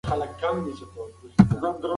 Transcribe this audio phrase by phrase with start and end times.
[0.79, 1.87] سکون دی.